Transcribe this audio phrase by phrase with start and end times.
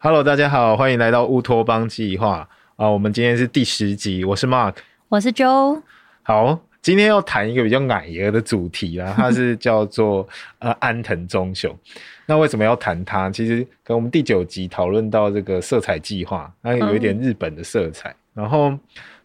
[0.00, 2.88] Hello，大家好，欢迎来到乌托邦计划啊！
[2.88, 4.74] 我们今天是第十集，我是 Mark，
[5.08, 5.82] 我是 Joe。
[6.22, 10.24] 好，今天要谈一个比较矮油的主题啦， 它是叫做
[10.60, 11.76] 呃安藤忠雄。
[12.26, 13.28] 那为什么要谈它？
[13.28, 18.14] 其实跟我们第九集讨论到这个色彩计划，它有一点日本的色彩。
[18.34, 18.72] 然后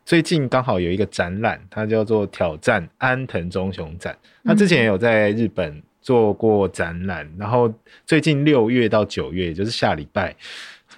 [0.04, 4.18] 最近刚好有一个展览，它叫做挑战安藤忠雄展。
[4.42, 5.84] 那之前也有在日本。
[6.04, 7.74] 做过展览，然后
[8.06, 10.36] 最近六月到九月，也就是下礼拜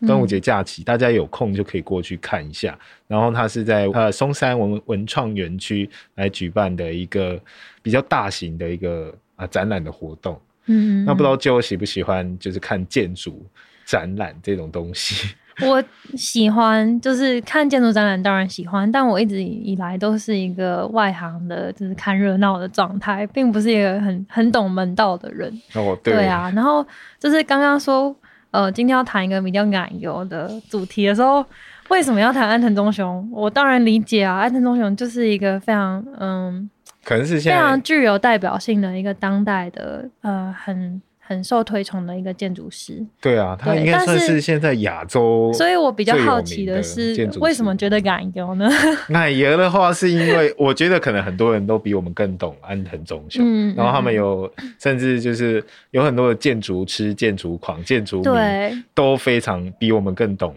[0.02, 2.77] 端午节假期，大家有空就可以过去看一下。
[3.08, 7.40] 然后它是在呃松山文文创园区来举办的一个
[7.82, 10.41] 比较大型的一个啊展览的活动。
[10.66, 13.46] 嗯，那不知道就喜不喜欢，就是看建筑
[13.85, 15.35] 展览这种东西。
[15.66, 15.82] 我
[16.18, 18.91] 喜欢，就是看建筑展览，当然喜欢。
[18.91, 25.49] 但我一直以来都是一个外行的，就是看热闹的状态，并不是一个很很懂门道的人。
[25.73, 26.13] 哦，对。
[26.13, 26.86] 对啊，然后
[27.20, 28.13] 就是刚刚说，
[28.52, 31.46] 呃，今天要谈一个比较奶油的主题的时候，
[31.90, 33.29] 为什么要谈安藤忠雄？
[33.32, 36.70] 我当然理解啊，安藤忠雄就是一个非常嗯，
[37.04, 41.01] 可能是非常具有代表性的一个当代的呃很。
[41.27, 48.70] 很受推崇的一个建筑师，对啊，他应该算是现在亚洲，所以我比较好奇的是，为什么觉得奶油呢？
[49.09, 54.48] 奶油的话，是因为我觉得可能很多人都比我们更懂安藤忠雄，然后他们有
[54.79, 60.55] 甚至就是有很多的建筑师、建筑狂、建筑迷都非常比我们更懂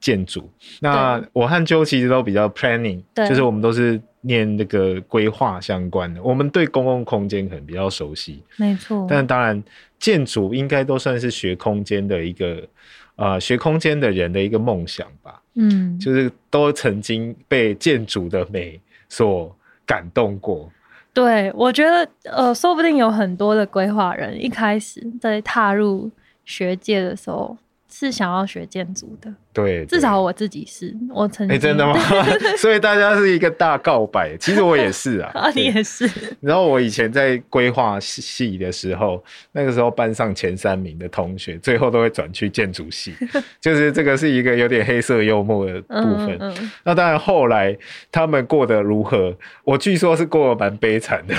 [0.00, 0.50] 建筑。
[0.80, 4.00] 那我和 Joe 其实都比较 planning，就是我们都是。
[4.22, 9.06] 念那个规划相关的，我们对公共空间可能比较熟悉，没错。
[9.08, 9.62] 但当然，
[9.98, 12.62] 建筑应该都算是学空间的一个，
[13.16, 15.42] 呃，学空间的人的一个梦想吧。
[15.54, 19.54] 嗯，就是都曾经被建筑的美所
[19.84, 20.70] 感动过。
[21.12, 26.10] 对，我觉得，呃，说不定有很多的规划人一开始在踏入
[26.44, 27.56] 学界的时候。
[27.90, 31.56] 是想要学建筑的，对，至少我自己是，我曾经。
[31.56, 31.98] 哎，真的吗？
[32.58, 35.30] 所以大家是一个大告白， 其实我也是啊。
[35.34, 36.08] 啊，你也是。
[36.40, 39.22] 然后我以前在规划系的时候，
[39.52, 43.12] 那个时候班上前三名的同学，最后都会转去建筑系，
[43.60, 46.38] 就是这个是一个有点黑色幽默的部分。
[46.84, 47.76] 那当然后来
[48.12, 51.34] 他们过得如何，我据说是过得蛮悲惨的。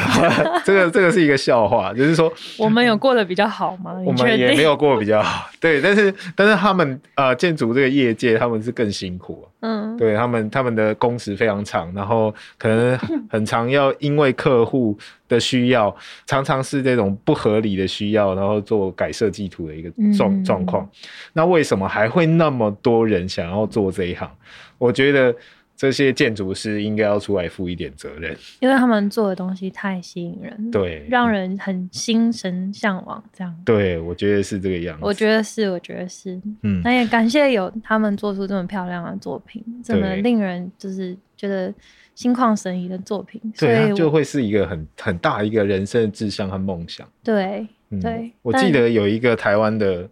[0.65, 3.93] 这个这个是一个笑话，就是说我们有过得比较好吗？
[4.05, 6.49] 我们也没有过得比较好，对，但是但是。
[6.59, 12.97] 他们呃，建筑这个业界，他们是更辛苦嗯，对他们，他们的工时非常长，然后可能
[13.29, 14.97] 很长，要因为客户
[15.27, 20.89] 的需要，常常是这种不合理的需要，然后做改设计图的一个状状况。
[21.33, 24.29] 那为什么还会那么多人想要做这一行？
[24.77, 25.35] 我觉得。
[25.79, 33.23] 这些建筑师应该要出来负一点责任，因为他们做的东西太吸引人，对，让人很心神向往。
[33.31, 35.05] 这样，对，我觉得是这个样子。
[35.05, 41.73] 我觉得是，我觉得是，嗯，那也感谢有他们做出这么漂亮的作品，这么令人就是觉得
[42.13, 47.07] 心旷神怡的作品，所以就会是一个很很大一个人生的志向和梦想。
[47.23, 47.65] 对，
[48.01, 50.09] 对，我记得有一个台湾的。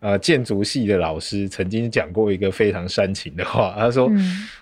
[0.00, 4.10] 呃，建筑系的老师曾经讲过一个非常煽情的话， 他说：“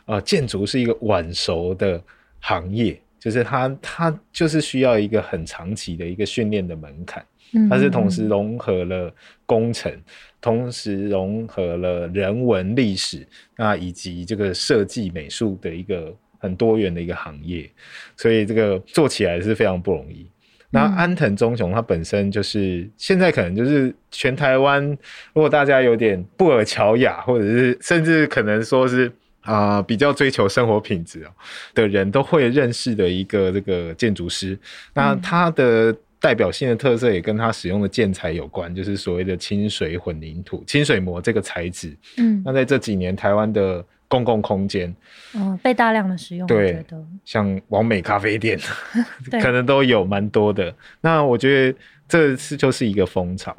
[0.06, 2.00] 呃，建筑是一个晚熟的
[2.40, 7.24] 行业，就是他他就是需要一个很长期的一个训练的门槛，
[7.68, 9.12] 它是同时融合了
[9.44, 9.92] 工程，
[10.40, 17.68] 同时融合了人文历史，那以及这个设计美术的一个很多元的一个行业，
[18.16, 20.26] 所以这个做起来是非常不容易。”
[20.74, 24.84] 那安藤忠雄他本身就是现在可能就是全台湾，
[25.32, 29.10] 如果大家有点布尔乔亚，或者是甚至可能说是
[29.42, 31.30] 啊比较追求生活品质哦
[31.74, 34.58] 的人都会认识的一个这个建筑师。
[34.92, 41.96] 那他的代表性的特色也跟他使用的建材有关，就是所谓的清水混凝土、清水膜这个材质。
[42.16, 43.84] 嗯，那在这几年台湾的。
[44.08, 44.94] 公共空间，
[45.34, 46.84] 嗯，被大量的使用，对，
[47.24, 48.58] 像完美咖啡店，
[49.42, 50.74] 可能都有蛮多的。
[51.00, 51.78] 那我觉得
[52.08, 53.56] 这是就是一个风潮。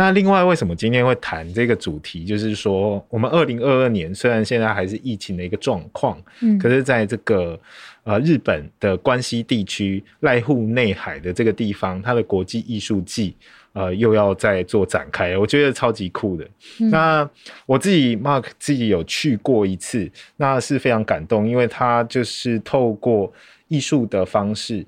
[0.00, 2.24] 那另外，为什么今天会谈这个主题？
[2.24, 7.60] 就是说，我们二零二二年虽然现在还是疫情的一个状况，嗯，可是在这个
[8.04, 13.36] 呃日本的关西地区濑户内海的这个地方，它的国际艺术季。
[13.72, 16.44] 呃，又要再做展开，我觉得超级酷的。
[16.90, 17.30] 那
[17.66, 23.32] 我自己 Mark 自己有去过一次，那是非常感动，因为他就是透过
[23.68, 24.84] 艺术的方式，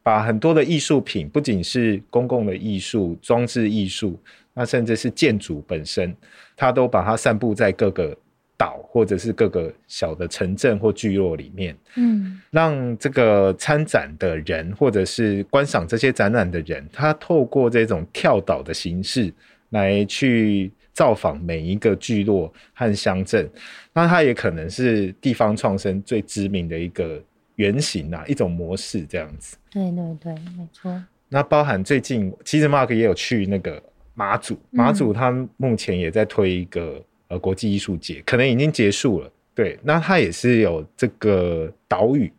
[0.00, 4.16] 把很多的艺术品，不仅是公共的艺术、装置艺术，
[4.54, 6.14] 那甚至是建筑本身，
[6.56, 8.16] 它都把它散布在各个。
[8.60, 19.32] 岛或者是各个小的城镇或聚落里面，嗯，让这个参展的人或者是观赏这些展览的人，他透过这种跳岛的形式
[19.70, 20.70] 来去。
[20.92, 23.48] 造访每一个聚落和乡镇，
[23.92, 27.22] 那它也可能是地方创生最知名的一个
[27.54, 29.56] 原型啊，一种模式这样子。
[29.70, 31.02] 对对对，没错。
[31.28, 33.82] 那包含最近，其实 Mark 也有去那个
[34.14, 39.30] 马祖，马祖他目前也在推一个呃国际艺术节，可能已经结束了。
[39.54, 42.32] 对，那它也是有这个岛屿，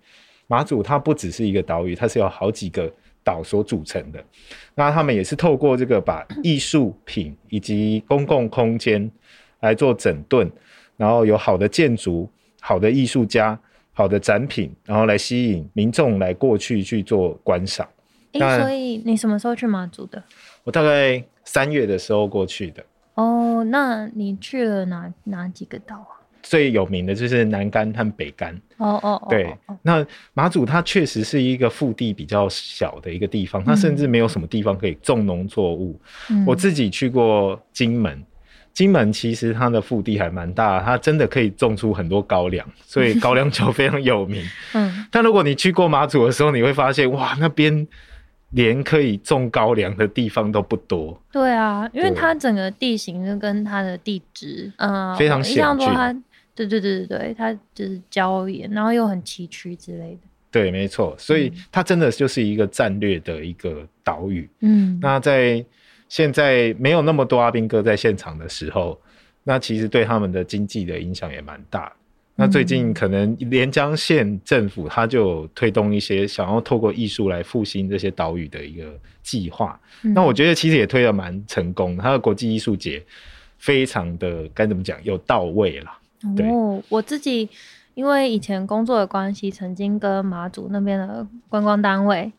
[0.47, 2.91] 马祖它不只是一个岛屿，它是有好几个
[3.23, 4.23] 岛所组成的。
[4.73, 9.09] 那他们也是透过这个把艺术品以及公共空间
[9.59, 10.49] 来做整顿，
[10.97, 12.27] 然后有好的建筑、
[12.59, 13.59] 好的艺术家、
[13.93, 17.87] 好的展品，然后来吸引民众来过去去做观赏。
[18.33, 20.23] 哎，所以你什么时候去马祖的？
[20.63, 22.83] 我大概三月的时候过去的。
[23.15, 26.17] 哦，那你去了哪哪几个岛啊？
[26.41, 28.59] 最有名的就是南竿和北竿。
[28.77, 29.55] 哦哦，对。
[29.83, 30.03] 那
[30.33, 35.99] 马祖它确实是一个腹地比较小的一个地方，它甚至没有什么地方可以种农作物。
[36.47, 38.23] 我自己去过金门，
[38.73, 44.43] 金门其实它的腹地还蛮大，它真的可以种出很多高粱，所以高粱 酒非常有名。
[44.73, 45.05] 嗯。
[45.11, 47.87] 但如果你去过马祖的时候，你会发现，哇，那边。
[48.51, 51.19] 连可以种高粱的地方都不多。
[51.31, 56.23] 对啊，因为它整个地形就跟它的地质，嗯，非常险峻。
[56.53, 60.19] 对对对对对，它就是礁岩，然后又很崎岖之类的。
[60.51, 64.49] 对，没错，所以它真的就是一个战略的一个岛屿。
[64.59, 65.65] 嗯，那在
[66.09, 68.99] 现在没有那么多阿兵哥在现场的时候，
[69.45, 71.91] 那其实对他们的经济的影响也蛮大。
[72.35, 79.79] 那最近可能连江县政府他就推动一些想要透过艺术来复兴这些岛屿的一个计划。
[80.01, 83.03] 那我觉得其实也推的蛮成功，他的国际艺术节
[83.57, 85.91] 非常的该怎么讲有到位了。
[86.43, 87.47] 哦，我自己
[87.93, 92.31] 因为以前工作的关系，曾经跟马祖那边的观光单位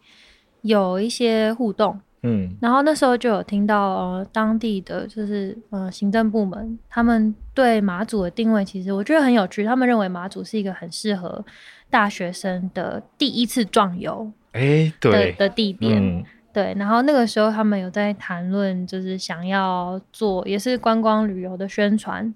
[0.63, 2.01] 有一些互动。
[2.25, 9.65] 嗯，然后那时候就有听到呃，当地的就是呃行政部门，他们对马祖的定位，其实我觉得很有趣。
[9.65, 11.45] 他们认为马祖是一个很适合
[11.91, 16.73] 大学生的第一次壮游，哎，对的地点，对。
[16.79, 22.33] 然后那个时候他们有在谈论，就是想要做也是观光旅游的宣传，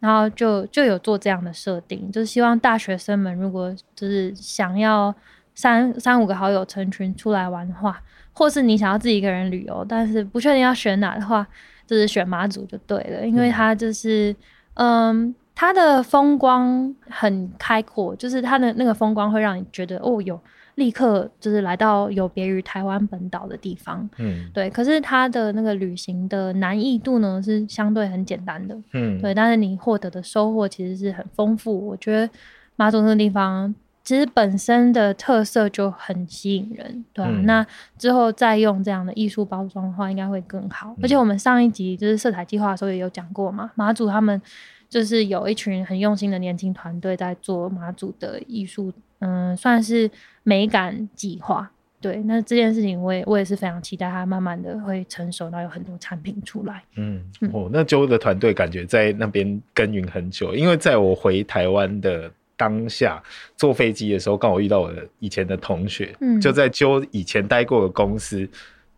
[0.00, 5.14] 然后就就有做这样的设定，就是希望大学生们如果就是想要
[5.54, 8.02] 三三五个好友成群出来玩的话。
[8.38, 11.44] 或是你想要自己一个人旅游，但是不确定要选哪的话，
[11.84, 14.32] 就是选马祖就对了，因为它就是，
[14.74, 20.40] 嗯，它的风光很开阔，就是它的那个风光会让你觉得哦，有
[20.76, 24.70] 立刻就是来到有别于台湾本岛的地方，嗯，对。
[24.70, 29.34] 可是它的那个旅行的难易度呢，是相对很简单的，嗯，对。
[29.34, 31.88] 但是你获得的收获其实是很丰富。
[31.88, 32.30] 我觉得
[32.76, 33.74] 马祖那个地方。
[34.08, 37.30] 其实本身的特色就很吸引人，对吧？
[37.44, 37.66] 那
[37.98, 40.96] 之后再用这样的艺术包装的话，应该会更好。
[41.02, 44.40] 而且我们上一集就是色彩计划的时候也有讲过嘛，马祖他们
[44.88, 50.10] 就是有一群很用心的年轻团队在做马祖的艺术，嗯，算是
[50.42, 51.70] 美感计划。
[52.00, 56.82] 对，那这件事情我也我也是非常期待，它慢慢的会成熟，然后有很多产品出来。
[56.96, 57.22] 嗯，
[57.52, 62.32] 哦，那周的团队感觉在那边耕耘很久，因为在我回台湾的。
[62.58, 63.22] 当下
[63.56, 68.46] 坐飞机的时候，刚好遇到我的以前的同学，就在揪以前待过的公司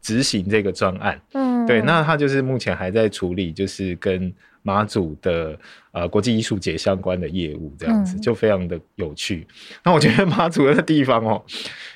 [0.02, 1.20] 执行这个专案。
[1.34, 5.58] 嗯，对，那他就是目前还在处理，就是跟马祖的
[5.92, 9.46] 呃国际艺术节相关的业务，这样子就非常的有趣。
[9.85, 11.42] 那我觉得马祖的地方哦，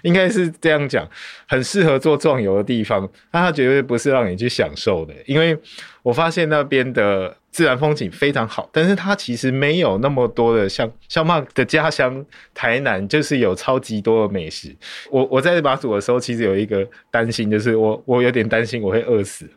[0.02, 1.08] 应该是这样讲，
[1.46, 3.08] 很适合做壮游的地方。
[3.32, 5.56] 那它绝对不是让你去享受的，因为
[6.02, 7.36] 我发现那边的。
[7.54, 14.74] 自然风景非常好，但是它其实没有那么多的像像马的家乡台南，就是有超级多的美食。
[15.08, 19.48] 我我在马祖的时候，其实有一个担心，就是我我有点担心我会饿死，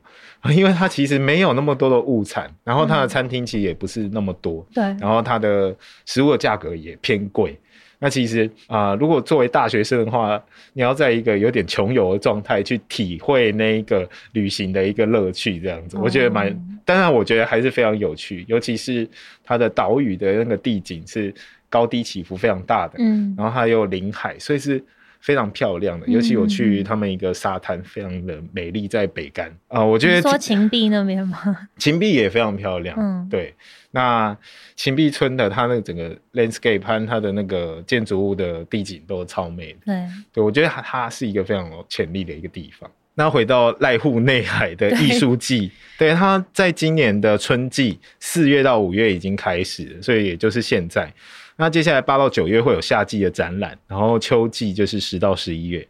[0.53, 5.75] 因为它其实没有那么多的物产，然后它的餐厅其实也不是那么多，对，然后它的
[6.05, 7.57] 食物的价格也偏贵。
[7.99, 10.39] 那其实啊，如果作为大学生的话，
[10.73, 19.09] 你要在一个有点穷游的状态去体会那一个旅行的一个乐趣，这样子，我觉得蛮，当然我觉得还是非常有趣，尤其是
[19.43, 21.33] 它的岛屿的那个地景是
[21.71, 24.83] 高低起伏非常大的，嗯，然后它又临海，所以是
[25.27, 26.07] 非常漂亮的。
[26.07, 31.67] 尤其我去他们一个沙滩，非常的美丽，在北干啊，我觉得说秦壁那边吗？
[31.77, 33.53] 秦壁也非常漂亮，嗯，对。
[33.91, 34.37] 那
[34.77, 42.89] 秦壁村的它那个整个 landscape 和它的那个建筑物的地景都超美的，对，对我觉得它它是一个非常有潜力的一个地方。
[43.19, 51.11] 那回到濑户内海的艺术季，对，它在今年的春季四月到五月已经开始了，所以也就是现在。
[51.55, 55.85] 那接下来八到九月会有夏季的展览，然后秋季就是十到十一月。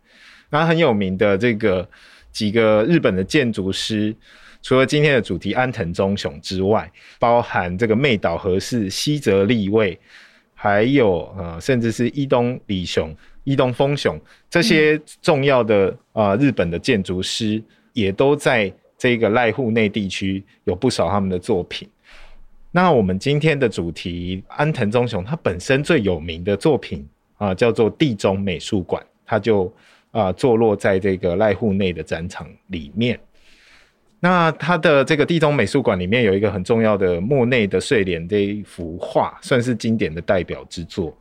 [0.49, 1.85] 那很有名的这个
[2.31, 4.15] 几个日本的建筑师。
[4.63, 9.97] 除了今天的主题安藤忠雄之外，包含这个妹岛和世、西泽立卫，
[10.55, 13.13] 还有呃，甚至是伊东李雄、
[13.47, 17.63] 伊东丰雄这些重要的啊日本的建筑师，
[17.93, 21.87] 也都在这个濑户内地区有不少他们的作品。
[22.71, 29.73] 那我们今天的主题，安藤忠雄他本身最有名的作品啊，叫做地中美术馆，它就
[30.11, 33.17] 啊坐落在这个濑户内的展场里面。
[34.19, 41.17] 那它的这个地中美术馆里面有一个很重要的莫内的睡莲这一幅画，算是经典的代表之作。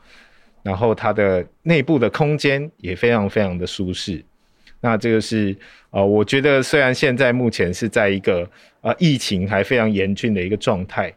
[0.67, 4.21] 然后它的内部的空间也非常非常的舒适。
[4.81, 5.57] 那这个是
[5.91, 8.49] 呃，我觉得虽然现在目前是在一个
[8.81, 11.13] 呃疫情还非常严峻的一个状态。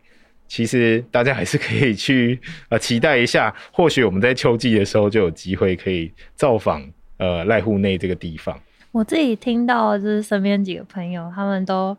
[0.48, 2.40] 其实大家还是可以去
[2.70, 6.88] 呃期待一下，或许我们在秋季的时候就有机会可以造访
[7.18, 8.56] 呃濑户内这个地方。
[8.92, 11.98] 我自己听到就是身边几个朋友，他们都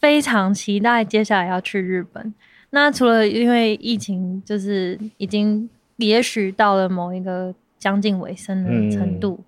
[0.00, 2.34] 非常期待接下来要去日本。
[2.70, 5.68] 那除了因为疫情就是已经
[6.00, 9.38] 也许到了某一个将近尾声的程度，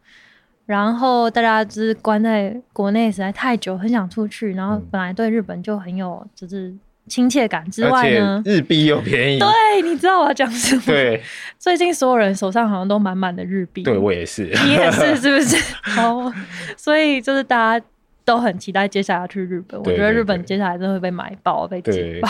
[0.66, 6.74] 然后大家就是关在国内实在太久，很想出去，然后本来对日本就很有就是。
[7.08, 9.38] 亲切感之外呢，日币又便宜。
[9.40, 9.48] 对，
[9.82, 10.82] 你知道我要讲什么？
[10.86, 11.20] 对，
[11.58, 13.82] 最近所有人手上好像都满满的日币。
[13.82, 15.56] 对我也是，你也是， 是不是？
[15.82, 16.32] 好，
[16.76, 17.84] 所以就是大家
[18.24, 19.78] 都很期待接下来要去日本。
[19.80, 22.28] 我觉得日本接下来真的会被买爆，被挤爆。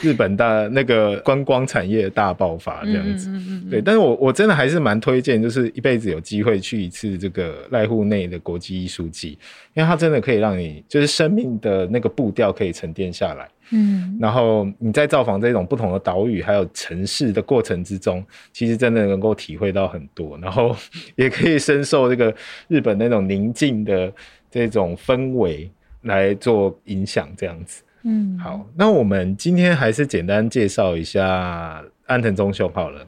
[0.00, 3.30] 日本大 那个观光产业大爆发这样子，
[3.70, 9.38] 对，但是我我真的还是蛮推荐，就是一辈子有机会去一次这个濑户内的国际艺术季，
[9.74, 20.74] 因为它真的可以让你就是生命的那个步调可以沉淀下来，嗯，然后你在造访这种不同的岛屿还有城市的过程之中，其实真的能够体会到很多，然后
[21.16, 22.34] 也可以深受这个
[22.68, 24.12] 日本那种宁静的
[24.50, 25.70] 这种氛围
[26.02, 27.82] 来做影响，这样子。
[28.04, 33.06] 嗯，好，那我们今天还是简单介绍一下安藤忠雄好了。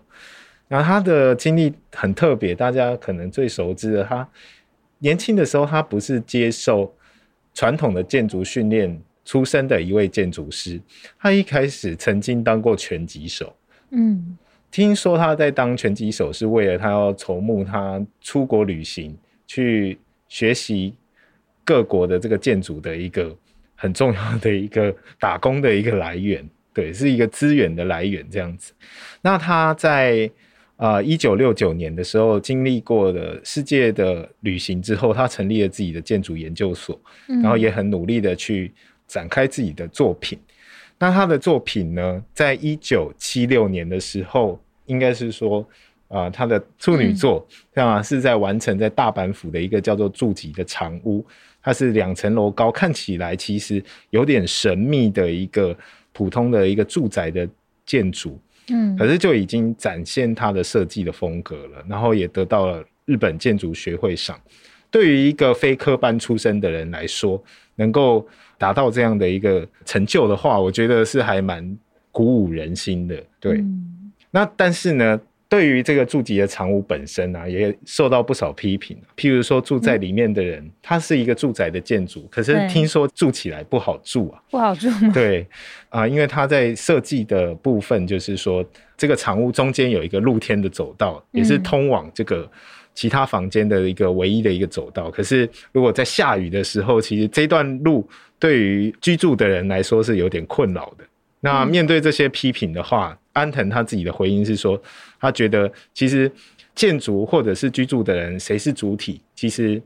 [0.69, 4.27] 然后他的经历很特别，大家可能最熟知的，他
[4.99, 6.95] 年轻的时候他不是接受
[7.53, 10.81] 传统的建筑训练出身的一位建筑师，
[11.19, 13.55] 他一开始曾经当过拳击手。
[13.91, 14.39] 嗯，
[14.71, 19.99] 听说他在当拳击手是为了他要筹募他出国旅行去
[20.29, 20.95] 学习
[21.65, 23.37] 各国的这个建筑的一个。
[23.75, 28.73] 很重要的一个打工的一个来源，对，是一个资源的来源这样子。
[29.21, 30.31] 那他在
[30.76, 38.73] 啊一九六九年的时候经历过的世界的旅行之后，他成立了自己的建筑研究所，然后也很努力的去
[39.07, 40.38] 展开自己的作品。
[40.99, 45.66] 那他的作品呢，在一九七六年的时候，应该是说
[46.09, 51.25] 啊他的处女作，啊是在完成在大阪府的一个叫做筑吉的长屋。
[51.64, 55.75] 它是两层楼高，看起来其实有点神秘的一个
[56.12, 57.49] 普通的一个住宅的
[57.87, 64.38] 建筑，嗯，可是就已经展现它的设计的风格了，然后也得到了日本建筑学会赏。
[64.90, 67.42] 对于一个非科班出身的人来说，
[67.76, 68.28] 能够
[68.59, 71.76] 达到这样的一个成就的话，我觉得是还蛮
[72.12, 73.21] 鼓舞人心的。
[73.40, 73.64] 对，
[74.30, 75.18] 那但是呢？
[75.55, 78.97] 对于这个住吉的长屋本身啊，也受到不少批评。
[79.17, 85.13] 譬如说，住在里面的人，它是一个住宅的建筑，可是听说住起来不好住啊，不好住吗？
[85.15, 85.47] 对
[85.91, 92.51] 啊，因为它在设计的部分，就是说这个长屋中间有一个露天的走道，也是通往这个
[92.93, 95.09] 其他房间的一个唯一的一个走道。
[95.09, 98.05] 可是如果在下雨的时候，其实这段路
[98.41, 101.05] 对于居住的人来说是有点困扰的。
[101.39, 104.83] 那面对这些批评的话，安藤他自己的回应是说，
[105.21, 106.33] 他觉得其实
[106.75, 109.81] 建筑或者是居住的人谁是主体，其实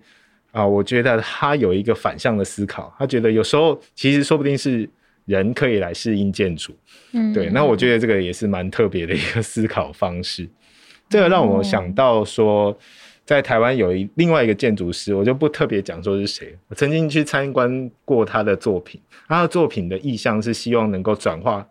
[0.53, 4.89] 啊，我觉得他有一个反向的思考，他觉得有时候其实说不定是
[5.25, 6.73] 人可以来适应建筑，
[7.11, 7.51] 嗯，对。
[7.51, 10.49] 那我觉得这个也是蛮特别的一个思考方式，
[11.09, 12.79] 这个让我想到说。
[13.29, 16.57] 在台湾有一另外一个建筑师，我就不特别讲说是谁。
[16.69, 21.69] 我曾经去参观过他的作品，他的作品的意向是希望能够转化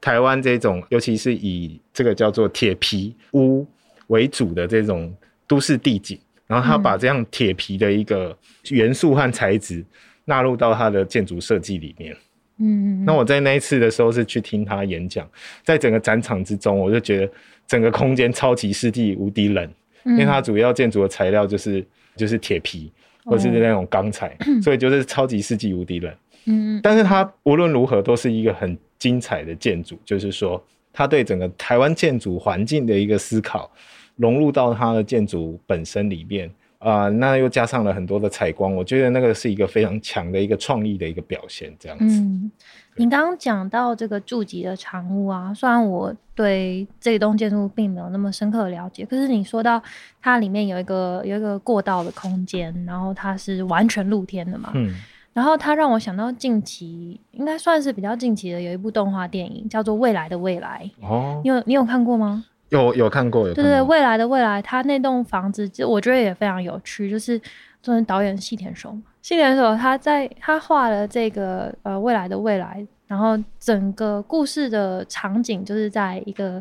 [0.00, 3.66] 台湾这种，尤其是以这个叫做铁皮屋
[4.08, 5.12] 为主的这种
[5.46, 8.36] 都市地景，然后他把这样铁皮的一个
[8.70, 9.84] 元素和材质
[10.24, 12.16] 纳入到他的建筑设计里面。
[12.58, 15.28] 嗯，那我在那一次的时候是去听他演讲，
[15.64, 17.32] 在整个展场之中，我就觉得
[17.66, 19.70] 整个空间超级湿地无敌冷。
[20.04, 21.84] 因为它主要建筑的材料就是
[22.16, 22.90] 就是铁皮
[23.24, 26.10] 或者是那种钢材， 所以就是超级世纪无敌冷。
[26.46, 30.62] 嗯，但是它无论如何都是一个很精彩的建筑，就是说
[30.92, 33.70] 他对整个台湾建筑环境的一个思考
[34.16, 42.04] 融入到他的建筑本身里面，啊，那又加上了很多的采光，我觉得那个是一个非常强的一个创意的一个表现，这样子。
[42.20, 42.50] 嗯，
[42.96, 49.80] 你刚刚讲到这个筑基的长屋啊，虽然我对这栋建筑并没有那么深刻的了解，可是你说到
[50.20, 54.92] 它里面有一个有一个过道的空间，然后它是完全露天的嘛，嗯，
[55.38, 62.44] 然后它让我想到近期应该算是比较近期的有一部动画电影叫做《未来的未来》哦，你有你有看过吗？
[62.70, 67.08] 有有看过，有对对，未来的未来，他那栋房子，就我觉得也非常有趣。
[67.08, 67.40] 就是
[67.80, 76.60] 作为导演细田守，细田守他在他画了这个呃未来的未来，然后整个故事的场景就是在一个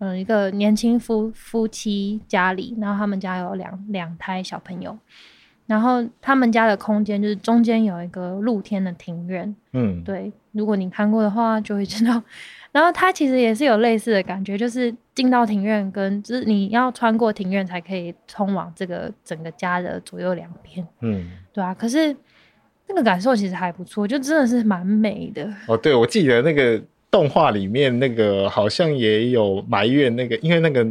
[0.00, 4.94] 嗯一个年轻夫夫妻家里，然后他们家有两两胎小朋友，
[5.68, 9.54] 然后他们家的空间就是中间有一个露天的庭院。
[9.74, 12.22] 嗯，对，如果你看过的话，就会知道。
[12.72, 20.86] 然后它其实也是有类似的感觉，就是进到庭院，跟就是你要穿过庭院才可以通往这个整个家的左右两边。
[21.02, 21.74] 嗯，对啊。
[21.74, 22.16] 可是
[22.88, 25.46] 那个感受其实还不错，就真的是蛮美的。
[25.66, 30.86] 哦，对，我记得那个动画里面那个好像也有埋怨那个，因为那个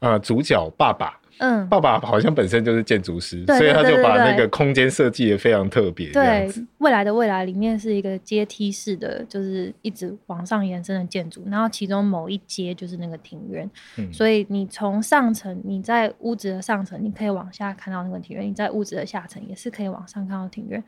[0.00, 1.16] 呃主角爸爸。
[1.38, 6.10] 嗯，爸爸好像本身就是建筑师，所以他就把那个空间设计的非常特别。
[6.12, 20.82] 对，未来的未来里面是一个阶梯式的，就是一直往上延伸的建筑，然后其中某一阶就是那个庭院，嗯所以你从上层，你在屋子的上层，你可以往下看到那个庭院；你在屋子的下层，也是可以往上看到庭院，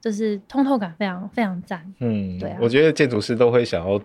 [0.00, 1.84] 就是通透感非常非常赞。
[2.00, 4.00] 嗯，对，我觉得建筑师都会想要，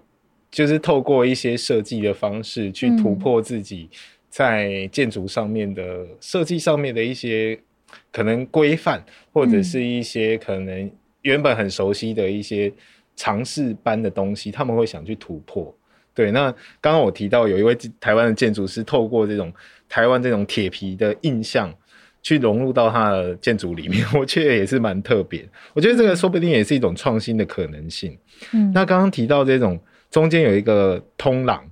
[0.52, 3.90] 就是透过一些设计的方式去突破自己。
[4.30, 7.58] 在建筑上面的设计上面的一些
[8.12, 10.92] 可能规范，或者是一些可能
[11.22, 12.72] 原本很熟悉的一些
[13.16, 15.74] 尝试般的东西，他们会想去突破。
[16.14, 19.52] 对，那刚刚我提到有一位台湾的建筑师，透过这种
[19.88, 21.74] 台湾这种铁皮的印象，
[22.22, 25.48] 去融入到他的建筑里面， 我觉得也是蛮特别。
[25.74, 28.18] 我觉得这个说不定也是一种创新的可能性。
[28.52, 29.80] 嗯，那刚刚提到这种
[30.12, 31.64] 中间有一个通廊。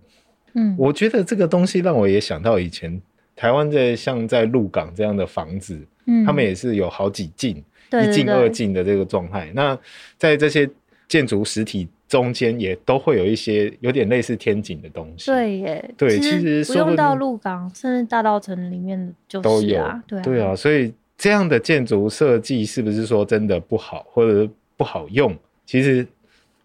[0.55, 3.01] 嗯，我觉得这个东西让我也想到以前
[3.35, 9.51] 台湾在像在鹿港这样的房子，嗯，他们也是有好几进，一进二进的这个状态。
[9.53, 9.77] 那
[10.17, 10.69] 在这些
[11.07, 15.29] 建筑实体中间，也都会有一些有点类似天井的东西。
[15.29, 19.83] 对耶，对，其实不用到鹿港，甚至大道城里面就都有。
[20.07, 25.37] 对对啊，所以这样的建筑设计是不是说真的不好，或者不好用？
[25.65, 26.07] 其实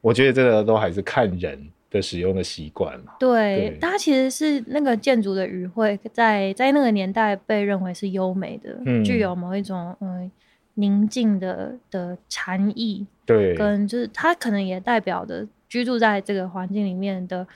[0.01, 1.59] 我觉得这个都还是看人。
[1.91, 10.31] 的使用的习惯嘛，对，它其实是那个建筑的语汇，在在那个年代被认为是优美的，具有某一种嗯
[10.75, 17.47] 宁静的的禅意，对，跟就是它可能也代表的居住在这个环境里面的。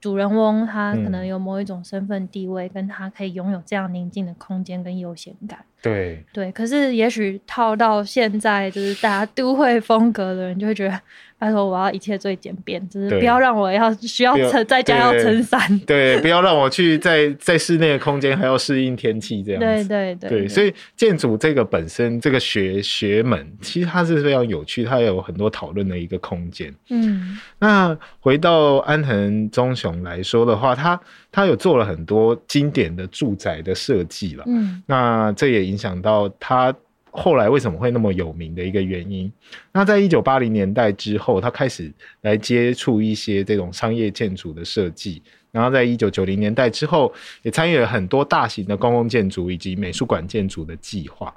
[0.00, 5.58] 主人翁他可能有某一种身份地位，跟他可以拥有这样宁静的空间跟悠闲感。
[5.82, 11.00] 对对，可是也许套到现在，就是大家都会风格的人就会觉得，
[11.38, 15.60] 拜托我要一切最简便，就是不要让我要需要撑在家要撑伞。
[15.86, 19.60] 对，不要让我去在 在室内的空间还要适应天气这样。
[19.60, 20.30] 对对对。
[20.30, 26.74] 对，所以建筑这个本身这个学学门，其实它是非常有趣，它有很多讨论的一个空间。
[26.90, 27.38] 嗯。
[27.60, 34.42] 那回到安藤忠雄来说的话，他他有做了很多经典的住宅的设计了。
[34.48, 34.82] 嗯。
[34.86, 35.68] 那这也。
[35.68, 36.74] 影响到他
[37.10, 39.32] 后来为什么会那么有名的一个原因。
[39.72, 41.90] 那在一九八零年代之后，他开始
[42.20, 45.22] 来接触一些这种商业建筑的设计。
[45.50, 51.34] 然后在一九九零年代之后，也参与了很多大型的公共建筑以及美术馆建筑的计划。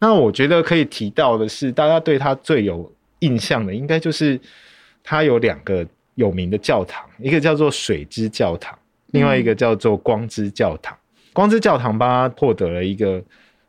[0.00, 4.38] 那我觉得可以提到的是，大家对他最有印象的，应该就是
[5.04, 8.76] 他有两个有名的教堂，一个叫做水之教堂，
[9.12, 10.96] 另外一个叫做光之教堂。
[11.32, 13.22] 光之教堂吧获得了一个。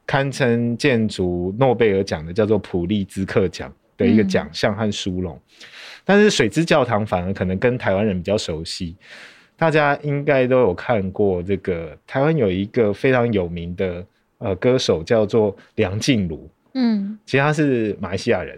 [0.08, 5.38] 堪称建筑诺贝尔奖的叫做普利兹克奖的一个奖项和殊荣，
[6.06, 8.96] 但是水之教堂反而可能跟台湾人比较熟悉，
[9.58, 14.06] 大家应该都有看过这个台湾有一个非常有名的
[14.38, 18.58] 呃歌手叫做梁静茹，嗯，其实她是马来西亚人，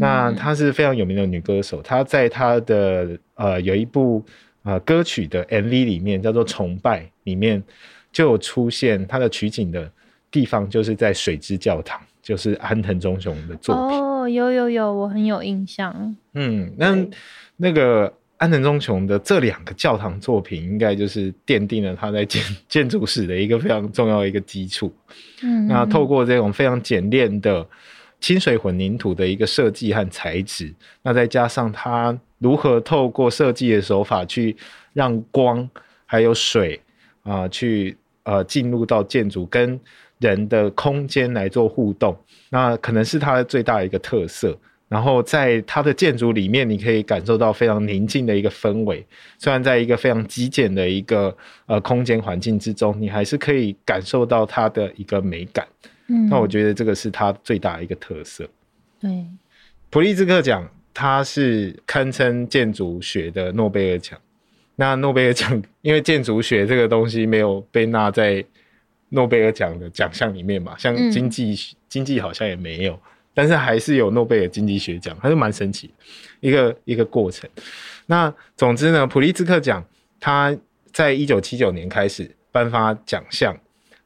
[0.00, 4.24] 那她是非常有名的女歌手，她在她的呃有一部
[4.62, 7.62] 呃歌曲的 MV 里面叫做崇拜里面
[8.10, 9.92] 就有出现她的取景的。
[10.36, 16.14] 地方就是在水之教堂，就是安藤忠雄的作品哦，有有有，我很有印象。
[16.34, 16.94] 嗯，那
[17.56, 24.92] 那个安藤忠雄的这两个教堂作品，应该就是奠定了他在建 建筑史的一个非常重要的一个基础。
[25.42, 27.66] 嗯，那透过这种非常简练的
[28.20, 30.70] 清水混凝土的一个设计和材质，
[31.00, 34.54] 那再加上他如何透过设计的手法去
[34.92, 35.66] 让光
[36.04, 36.78] 还有水
[37.22, 39.80] 啊，去呃进入到建筑跟
[40.18, 42.16] 人的空间来做互动，
[42.50, 44.56] 那可能是它最大的一个特色。
[44.88, 49.04] 然后在它的建筑里面，你可以感受到非常宁静的一个氛围。
[49.36, 55.66] 虽然在一个非常极简的一个呃空间环境之中，你还是可以感受到它的一个美感。
[56.06, 58.48] 嗯，那我觉得这个是它最大的一个特色。
[59.00, 59.10] 对，
[59.90, 64.16] 普利兹克奖它是堪称建筑学的诺贝尔奖。
[64.76, 68.44] 那诺贝尔奖因为建筑学这个东西没有被纳在
[69.16, 72.96] 诺贝尔奖的奖项里面嘛，像经济经济好像也没有。
[73.34, 75.90] 但是还是有诺贝尔经济学奖，还是蛮神奇，
[76.40, 77.48] 一个一个过程。
[78.06, 79.84] 那总之呢，普利兹克奖
[80.20, 80.56] 它
[80.92, 83.54] 在一九七九年开始颁发奖项。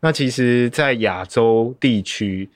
[0.01, 2.49] 那其实，在亚洲地区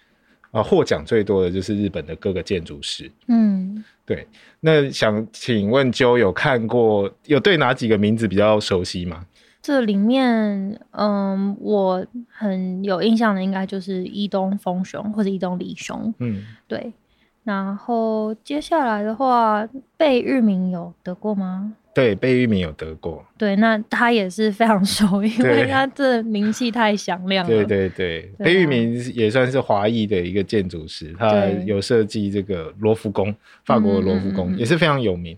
[0.50, 3.08] 啊，获奖最多的就是日本的各个建筑师。
[3.28, 4.26] 嗯，对。
[4.60, 9.24] 那想请问周有看过，有对哪几个名字比较熟悉吗？
[9.64, 16.92] 这里面，嗯，我很有印象的应该就是伊东丰雄或者伊东李雄，嗯，对。
[17.44, 21.72] 然后接下来的话，贝聿铭有得过吗？
[21.94, 23.24] 对，贝聿铭有得过。
[23.38, 27.50] 对，那他也是非常熟，因为他这名气太响亮了。
[27.50, 35.34] 对对对，贝聿铭也算是华裔的一个建筑师，他有设计这个罗浮宫，法国的罗浮宫也是非常有名。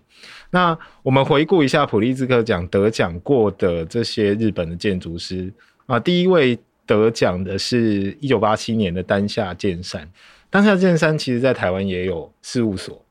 [0.51, 5.51] 那我们回顾一下普利兹克奖得奖过的这些日本的建筑师
[5.85, 10.09] 啊，第一位得奖的是一九八七年的丹下健山。
[10.49, 13.03] 丹下健山其实在台湾也有事务所。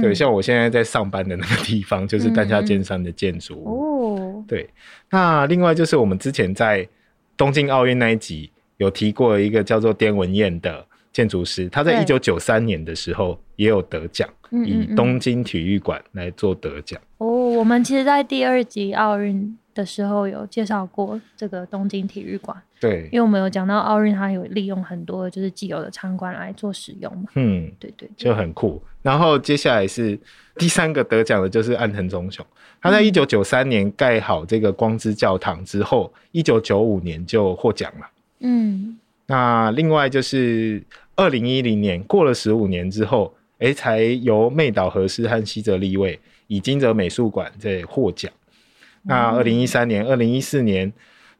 [0.00, 4.44] 对，像我现在在上班的那个地方，就是丹下健山的建筑哦。
[4.48, 4.68] 对，
[5.10, 6.88] 那另外就是我们之前在
[7.36, 17.00] 东京奥运那一集有提过一个叫做滇文彦的建筑师，他在一九九三年的时候也有得奖，以东京体育馆来做得奖。
[17.16, 19.56] 哦，我们其实，在第二集奥运。
[19.74, 28.80] 的时候有介绍过这个东京体育馆，对，因为我们有讲到奥运，它有利用很多就是既有的场馆来做使用嘛，嗯，对对，就很酷。
[29.02, 30.16] 然后接下来是
[30.58, 32.46] 第三个得奖的，就是安藤忠雄，
[32.80, 38.06] 他在一九九三年盖好这个光之教堂之后，一九九五年就获奖了，
[38.42, 38.96] 嗯，
[39.26, 40.80] 那另外就是
[41.16, 48.30] 二零一零年过了十五年之后，哎，才由妹岛和世和西泽立卫以金泽美术馆在获奖。
[49.02, 50.92] 那二零一三年、二零一四年，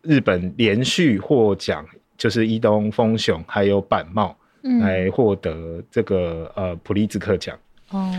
[0.03, 1.85] 日本连续获奖，
[2.17, 4.37] 就是伊东丰雄还有板茂
[4.81, 7.59] 来获得这个呃普利兹克奖。
[7.91, 8.13] 哦，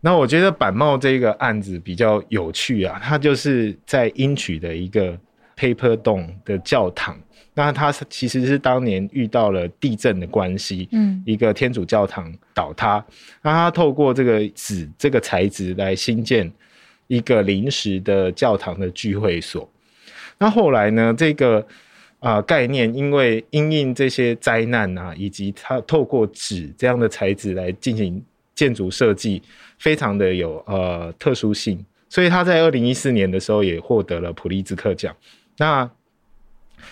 [0.00, 5.18] 那我觉得板茂这个案子比较有趣啊，它就是在英曲的一个
[5.56, 7.18] Paper Dome 的教堂。
[7.66, 13.04] 那他其实是当年遇到了地震的关系，嗯，一个天主教堂倒塌，
[13.42, 16.50] 那他透过这个纸这个材质来新建。
[17.10, 19.66] 一个临时的教堂的聚会所，
[20.36, 21.14] 那后来呢？
[21.16, 21.66] 这个
[22.18, 28.22] 啊概念，因为因应这些灾难啊，以及他透过纸这样的材质来进行
[28.54, 29.40] 建筑设计，
[29.78, 35.16] 非常的有呃特殊性，所以他在二零一四年的时候也获得了普利兹克奖。
[35.56, 35.90] 那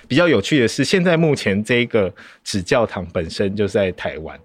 [0.08, 4.38] 比较有趣的是，现在目前这个纸教堂本身就在台湾，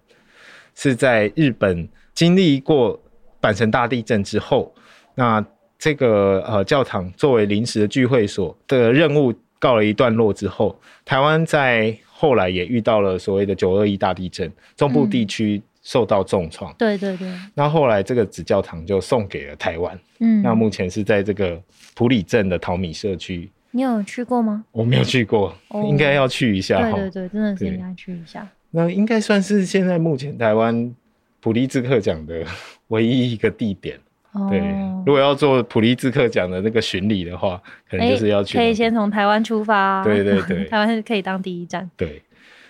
[0.75, 3.01] 是在日本经历过
[3.41, 4.73] 阪神大地震之后，
[5.15, 5.45] 那。
[5.84, 16.71] 这个呃教堂作为临时的聚会所的任务告了一段落之后，台湾在后来也遇到了所谓的九二一大地震，中部地区受到重创。
[16.77, 17.27] 对对对。
[17.56, 19.99] 那后来这个纸教堂就送给了台湾。
[20.19, 20.43] 嗯。
[20.43, 21.60] 那目前是在这个
[21.95, 23.49] 普里镇的淘米社区。
[23.72, 24.64] 你有去过吗？
[24.72, 25.56] 我没有去过，
[25.88, 26.82] 应该要去一下。
[26.92, 28.48] 对对对，真的是应该去一下。
[28.70, 30.94] 那应该算是现在目前台湾
[31.40, 32.44] 普利兹克奖的
[32.90, 34.00] 唯一一个地点。
[34.50, 34.60] 对，
[35.06, 38.58] 如果要做普利兹克奖的那个巡礼的话，可能就是要去。
[38.58, 40.02] 可以先从台湾出发。
[40.06, 41.90] 对对对， 台湾是可以当第一站。
[41.98, 42.22] 对，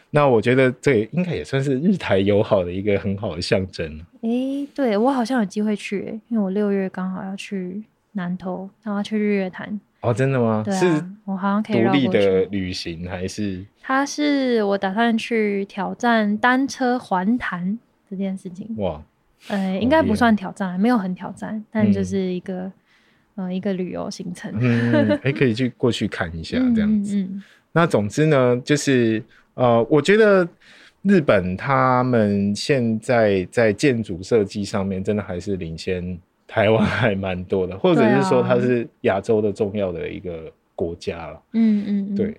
[0.09, 3.99] 那我觉得这应该也算是日台友好的一个很好的象征。
[4.21, 9.79] 哎，对我好像有机会去，因为我六月刚好要去南投，然后去日月潭。
[10.01, 10.63] 哦，真的吗？
[10.65, 13.63] 对啊，我好像可以独立的旅行还是？
[13.81, 17.77] 他是我打算去挑战单车环潭
[18.09, 18.67] 这件事情。
[18.77, 19.01] 哇！
[19.47, 22.71] 呃，应该不算挑战，没有很挑战，但就是一个
[23.35, 27.27] 呃一个旅游行程，嗯还可以去过去看一下这样子。
[27.71, 29.23] 那总之呢，就是
[29.55, 30.47] 呃，我觉得
[31.01, 36.17] 日本他们现在在建筑设计上面真的还是领先
[36.51, 41.41] 台湾还蛮多的，或者是说它是亚洲的重要的一个国家了。
[41.53, 42.35] 嗯嗯，对。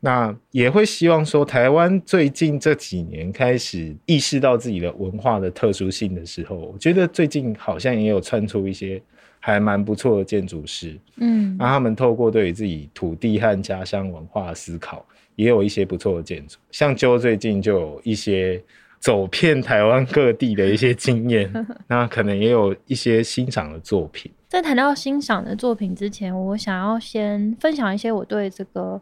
[0.00, 9.00] 那也会希望说，台湾最近这几年开始意识到自己的文化的特殊性的时候，我觉得最近好像也有窜出一些
[9.40, 10.98] 还蛮不错的建筑师。
[11.16, 15.02] 嗯，那他们透过对于自己土地和家乡文化的思考，
[15.36, 16.58] 也有一些不错的建筑。
[16.70, 18.62] 像就最近就有一些
[19.04, 21.52] 走遍台湾各地的一些经验，
[21.88, 24.32] 那可能也有一些欣赏的作品。
[24.48, 28.98] 在谈到欣赏的作品之前，我想要先分享一些我对这个，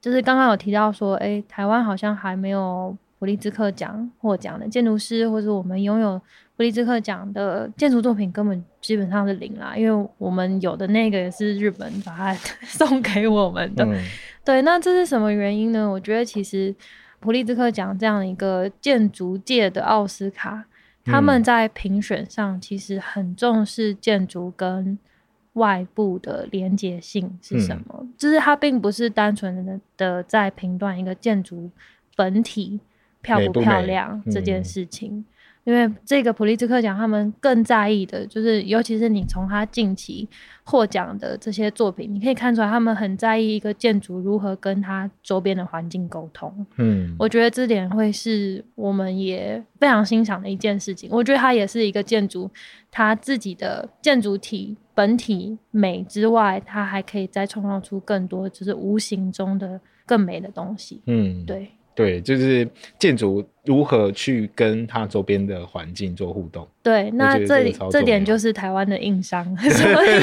[0.00, 2.94] 就是刚刚有提到说，哎，台湾好像还没有。
[3.18, 6.20] 普利兹克奖获奖的建筑师，或者我们拥有
[6.54, 9.74] 普利兹克奖的建筑作品，根本基本上是零啦。
[9.74, 12.34] 因为我们有的那个也是日本把它
[12.68, 13.88] 送给我们的。
[14.44, 15.90] 对，那这是什么原因呢？
[15.90, 16.72] 我觉得其实
[17.20, 20.64] 普利兹克奖这样一个建筑界的奥斯卡，
[21.04, 24.98] 他们在评选上其实很重视建筑跟
[25.54, 31.70] 外部的连接性是什么，就是它并不是单纯的的在评断一个建筑
[32.14, 32.80] 本体。
[33.22, 35.24] 漂不漂亮这件事情，
[35.66, 40.28] 因为这个普利兹克奖，他们更在意的就是，尤其是你从他近期
[40.62, 46.64] 获奖的这些作品，你可以看出来，他们很在意一个建筑如何跟它周边的环境沟通。
[46.76, 51.10] 嗯，我觉得这点会是我们也非常欣赏的一件事情。
[51.10, 52.48] 我觉得它也是一个建筑，
[52.92, 61.02] 它自己的建筑体本体美之外，它还可以再创造出更多，就是无形中的更美的东西。
[61.06, 61.72] 嗯，对。
[61.96, 66.64] 对，就是建筑如何去跟它周边的环境做互动。
[66.84, 70.20] 对，那这里这点就是台湾的硬伤， 所以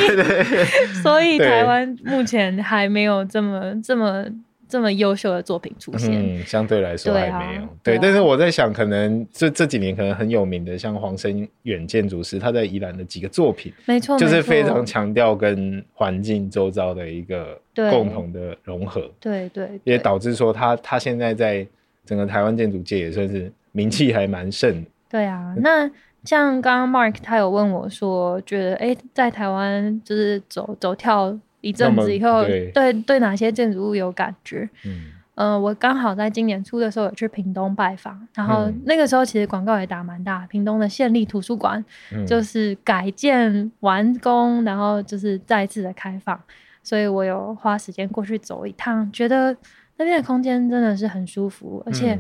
[1.04, 4.26] 所以台湾目前还没有这么这么。
[4.66, 7.62] 这么优秀的作品出现，嗯，相对来说还没有。
[7.84, 19.10] 对，但是我在想，可能这这几年可能很有名的，像黄生远建筑师，他在宜兰的几个作品，没错，就是非常强调跟环境周遭的一个共同的融合。
[19.20, 21.66] 对对，也导致说他他现在在
[22.06, 24.86] 整个台湾建筑界也算是名气还蛮盛。
[25.10, 25.90] 对啊，那
[26.24, 31.38] 像刚刚 Mark 他有问我说，觉得哎，在台湾就是走走跳。
[31.64, 34.70] 一阵子以后，对对哪些建筑物有感觉？
[34.84, 41.82] 嗯，呃，我刚好在今年初的时候有去屏东拜访，然后那个时候其实广告也打蛮大，屏东的县立图书馆
[42.28, 46.38] 就是改建完工，然后就是再次的开放，
[46.84, 49.56] 所以我有花时间过去走一趟，觉得
[49.98, 52.19] 那边的空间真的是很舒服，而且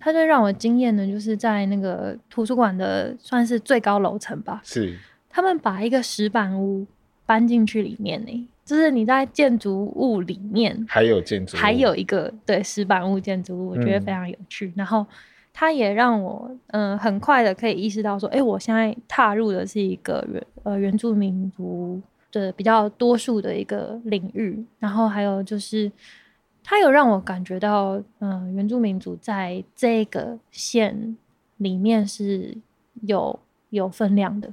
[0.00, 4.96] 它最让我惊艳的就是在那个图书馆的算是最高楼层吧，是
[5.28, 6.86] 他们把一个石板屋
[7.26, 8.48] 搬进去里面呢。
[8.64, 14.70] 就是你在建筑物里面，还有建筑，还有一个对石板屋建筑物，我觉得非常有趣。
[14.76, 15.06] 然后
[15.54, 21.98] 它也让我嗯很快的可以意识到说，哎，我现在踏入的是一个原呃原住民族
[22.32, 24.64] 的比较多数的一个领域。
[24.78, 25.90] 然后还有就是，
[26.62, 31.16] 它有让我感觉到，嗯，原住民族在这个线
[31.58, 32.56] 里面是
[33.02, 33.38] 有
[33.70, 34.52] 有分量的。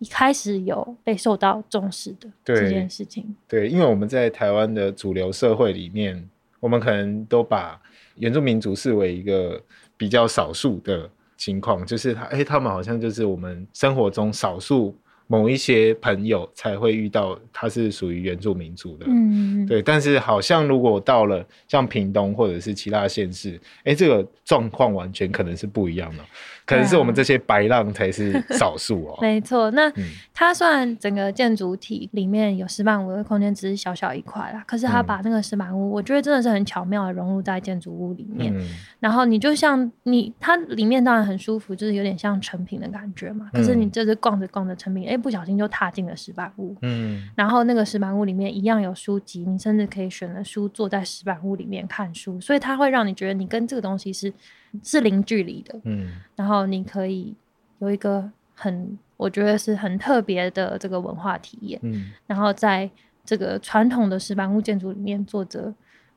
[0.00, 6.28] 一开始有被受到重视的这件事情，对，因为我们在台湾的主流社会里面，
[6.60, 7.80] 我们可能都把
[8.16, 9.58] 原住民族视为一个
[9.96, 11.08] 比较少数的
[11.38, 14.94] 情况，就是他，哎，他们好像就是我们生活中少数
[15.26, 19.80] 某一些朋友才会遇到，他是属于原住民族的，嗯，对。
[19.80, 26.24] 但是好像如果到了像屏东或者是其他县市，哎，这个状况完全可能是不一样的。
[26.66, 29.18] 可能是我们这些白浪才是少数哦。
[29.22, 29.92] 没错，那
[30.32, 38.54] 它算整个建筑体里面有石板屋的空间只是小小一块啦，可是它把那个石板屋，我觉得真的是很巧妙的融入在建筑物里面。
[38.98, 43.50] 然后你就像你，它里面当然很舒服，就是有点像成品的感觉嘛。
[43.52, 46.74] 可是你这是逛着逛着成品，哎，不小心就踏进了石板屋。
[46.82, 47.28] 嗯。
[47.36, 54.32] 然后那个石板屋里面一样有书籍，你甚至可以选了书坐在石板屋里面看书，所以它会让你觉得你跟这个东西是。
[54.82, 57.34] 是零距离的，嗯，然后你可以
[57.78, 62.90] 有一个很，我觉得是很特别的这个文化体验，嗯，然后在
[63.24, 65.72] 这个传统的石板屋建筑里面坐着。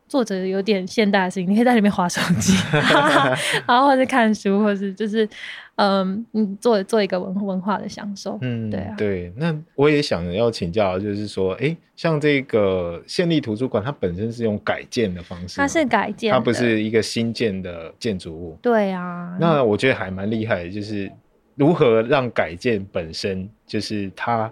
[0.08, 2.54] 做着有点现代的事情，你可以在里面划手机，
[3.68, 5.28] 然后或者看书，或是就是，
[5.76, 8.38] 嗯，你做做一个文文化的享受。
[8.42, 9.32] 嗯，对啊，对。
[9.36, 18.58] 那我也想要请教，就是说，哎，像这个县立图书馆，它本身是用改建的方式，它是改建，它不是一个新建的建筑物。
[18.62, 19.36] 对啊。
[19.40, 21.12] 那我觉得还蛮厉害的，就是
[21.56, 24.52] 如何让改建本身，就是它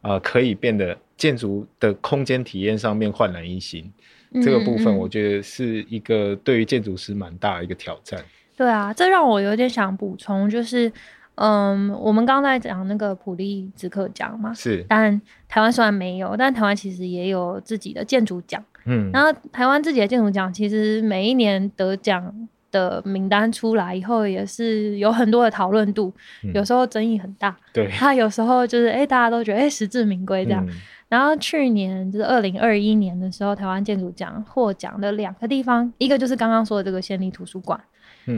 [0.00, 3.92] 啊，可以变得建筑的空间体验上面焕然一新。
[4.42, 8.20] 这个部分我觉得是一个对于建筑师蛮大的一个挑战。
[8.56, 10.90] 对啊，这让我有点想补充，就是，
[11.34, 18.62] 嗯，我们刚刚在讲那个普利兹克奖嘛，是，但台湾虽然没有，但台湾其实也有自己的建筑奖。
[18.86, 26.12] 嗯，然后台湾自己的建筑奖，其实每一年得奖的名单出来以后，也是有很多的讨论度，
[26.52, 27.56] 有时候争议很大。
[27.72, 30.64] 对，他有时候就是哎，大家都觉得哎，实至名归这样。
[31.08, 37.80] 然后去年就是二零二一年的时候，台湾建筑奖获奖的两个地方，一个就是刚刚说的这个县立图书馆。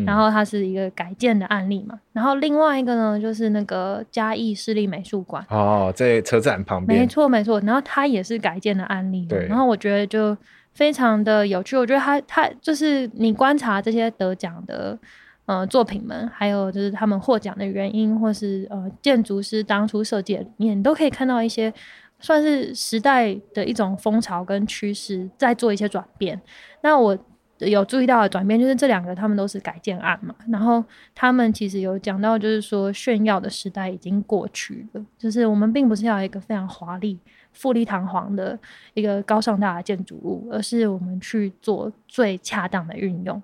[0.05, 10.37] 然后它是一个改建的案例嘛，然后另外一个呢，就是那个嘉义市立美术馆哦，在车站旁边，没错没错，然后它也是改建的案例，对，然后我觉得就
[10.73, 14.99] 非常的有趣，我觉得它它就是你观察这些得奖的
[15.45, 21.73] 呃作品们，还有就是他们获奖的原因，或是呃建筑师当初设计里面，你都可以看到一些
[22.21, 26.41] 算是时代的一种风潮跟趋势在做一些转变，
[26.83, 27.19] 那我。
[27.61, 37.19] 有注意到的转变，就是这两个他们都是改建案嘛，然后他们其实有讲到，就是说炫耀的时代已经过去了，就是我们并不是要一个非常华丽、
[37.55, 38.59] 富丽堂皇的
[38.93, 43.43] 一个高尚大的建筑物，而是我们去做最恰当的运用，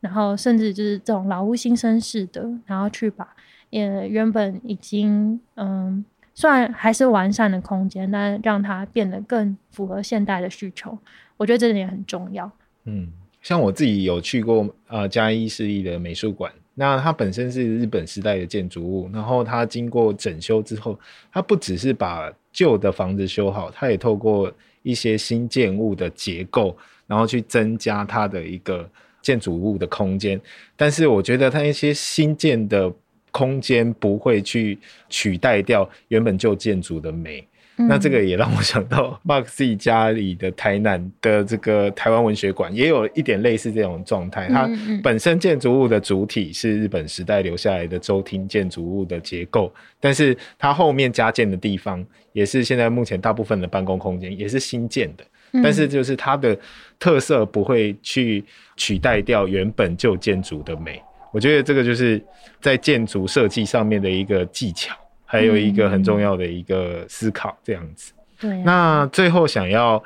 [0.00, 3.28] 然后甚至就是这种老屋新生式的，然后去把
[3.72, 6.02] 呃原本已经嗯
[6.34, 10.98] 虽然还是完善的空间，但让它变得更符合现代的需求，
[11.36, 12.50] 我觉得这点很重要。
[12.84, 13.12] 嗯。
[13.42, 21.00] 像我自己有去过呃嘉义市立的美术馆，那它本身是日本时代的建筑物，然后它经过整修之后，
[21.32, 28.86] 它不只是把旧的房子修好，它也透过一些新建物的结构，然后去增加它的一个
[29.22, 30.38] 建筑物的空间。
[30.76, 32.92] 但是我觉得它一些新建的
[33.30, 37.46] 空间不会去取代掉原本旧建筑的美。
[37.88, 44.48] 那这个也让我想到， Mark 自己家里的台南的这个台湾文学馆，也有一点类似这种状态。
[44.48, 44.68] 它
[45.02, 55.24] 本身建筑物的主体是日本时代留下来的周厅建筑物的结构，但是它后面加建的地方，也是现在目前大部分的办公空间，也是新建的。
[55.62, 56.54] 但是就是它的
[56.98, 58.44] 特色不会去
[58.76, 61.02] 取代掉原本旧建筑的美。
[61.32, 62.22] 我觉得这个就是
[62.60, 64.94] 在建筑设计上面的一个技巧。
[65.32, 68.12] 还有一个很重要的一个思考，这样子。
[68.40, 68.50] 对。
[68.64, 70.02] 那最后想要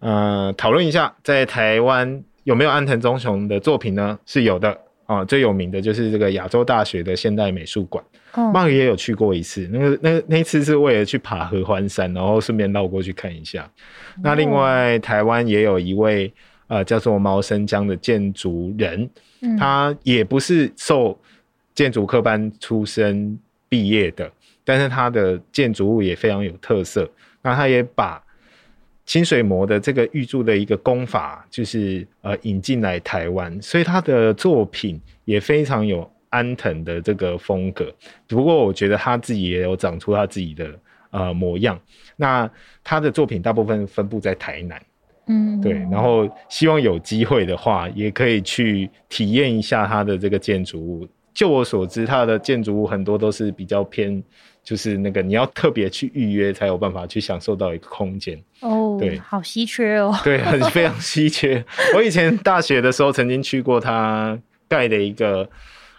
[0.00, 4.18] 呃讨论一下，在台湾有没有安藤忠雄的作品呢？
[4.26, 4.76] 是有的
[5.06, 8.04] 啊，最有名的就是这个亚洲大学的现代美术馆。
[8.32, 8.50] 哦。
[8.50, 13.70] 曼也有去过一次，那个那那次是为了去爬合欢山，然后顺便绕过去看一下。
[14.20, 16.34] 那另外台湾也有一位
[16.68, 19.08] 呃叫做毛生江的建筑人，
[19.58, 21.18] 他也不是受
[21.74, 24.30] 建筑科班出身毕业的。
[24.64, 27.08] 但是他的建筑物也非常有特色，
[27.40, 28.20] 那他也把
[29.04, 37.94] 清水模的这个玉柱的一个工法，就是呃引进来台湾，所以他的作品也非常有安藤的这个风格。
[38.26, 40.76] 不过我觉得他自己也有长出他自己的
[41.10, 41.80] 呃模样。
[42.16, 42.50] 那
[42.82, 44.82] 他的作品大部分分布在台南，
[45.26, 45.72] 嗯，对。
[45.90, 51.06] 然后希望有机会的话，也可以去体验一下它的这个建筑物。
[51.34, 54.22] 就我所知，它的建筑物很多都是比较偏。
[54.64, 61.64] 就是那个你要特别去预约才有办法去享受到一个空间哦，对，好稀缺哦，对，很非常稀缺。
[61.94, 64.36] 我以前大学的时候曾经去过它
[64.66, 65.48] 盖的一个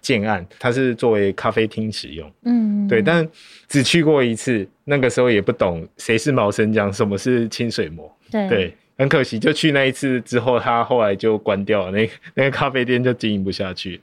[0.01, 3.25] 建案，它是作为咖啡厅使用，嗯，对，但
[3.69, 14.01] 只去过一次，那个时候也不懂谁是毛生江，什么是清水模，对，对，很可惜，就去那一次之后，他后来就关掉了，那那个咖啡店就经营不下去。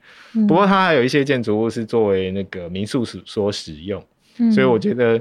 [0.49, 4.03] 不过它还有一些建筑物是作为那个民宿所所使用。
[4.53, 5.21] 所以我觉得，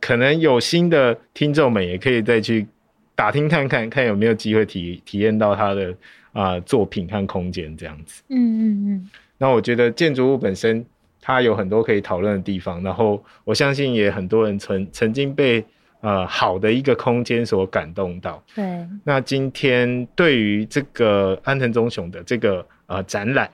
[0.00, 2.66] 可能有新的听众们也可以再去
[3.14, 5.94] 打听看看，看有没有机会体体验到他的
[6.32, 8.22] 啊作品和空间这样子。
[8.28, 9.10] 嗯嗯嗯。
[9.38, 10.84] 那我觉得建筑物本身
[11.20, 15.64] 它有很多可以讨论的地方，然后我相信也很多人曾曾经被
[16.02, 18.40] 呃好的一个空间所感动到。
[18.54, 18.86] 对。
[19.02, 23.50] 那今天对于这个安藤忠雄的这个呃展览，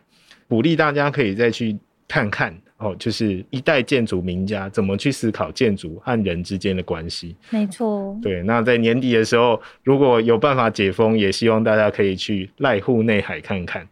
[0.49, 2.53] 鼓励大家可以再去看看。
[2.79, 7.35] 哦，就是一代建筑名家怎么去思考建筑和人之间的关系？
[7.51, 8.17] 没错。
[8.23, 13.85] 对，那在年底的时候，如果有办法解封，也希望大家可以去濑户内海看看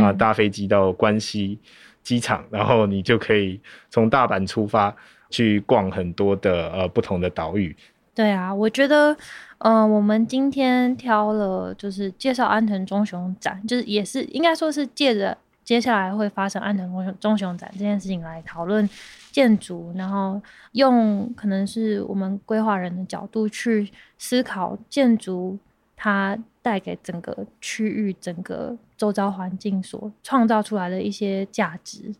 [0.00, 1.56] 啊，搭飞机到关西
[2.02, 4.92] 机场，然后你就可以从大阪出发
[5.30, 7.72] 去逛很多的呃不同的岛屿。
[8.14, 9.16] 对啊，我觉得，
[9.58, 15.36] 嗯，我们今天挑了就是介绍安藤忠雄展，就是也是应该说是借着。
[15.64, 18.86] 接下来会发生安藤忠雄忠雄展这件事情来讨论
[19.30, 25.56] 建筑，然后用可能是我们规划人的角度去思考建筑
[25.96, 32.12] 它带给整个区域、整个周遭环境所创造出来的一些价值，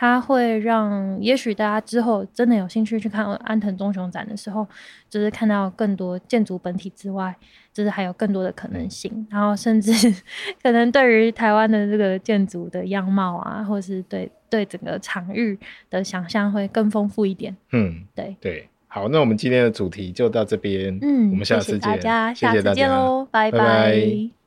[0.00, 4.64] 它会让也许大家之后真的有兴趣去看安藤忠雄展的时候，
[5.10, 7.34] 就是看到更多建筑本体之外，
[7.72, 9.26] 就是还有更多的可能性。
[9.28, 9.92] 然后甚至
[10.62, 15.58] 可能对于台湾的这个建筑的样貌啊，或是对对整个场域
[15.90, 17.56] 的想象会更丰富一点。
[17.72, 18.68] 嗯，对对。
[18.86, 20.96] 好，那我们今天的主题就到这边。
[21.02, 24.37] 嗯，我们下次见，大家，下次见喽，拜拜。